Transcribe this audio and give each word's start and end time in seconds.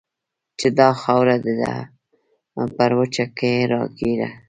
چې 0.59 0.67
دا 0.79 0.89
خاوره 1.01 1.37
ده 1.45 1.73
پر 2.77 2.91
وچه 2.99 3.25
کې 3.37 3.51
راګېره 3.71 4.29